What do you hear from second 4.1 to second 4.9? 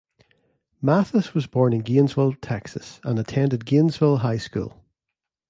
High School.